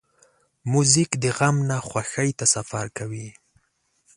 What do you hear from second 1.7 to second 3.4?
خوښۍ ته سفر کوي.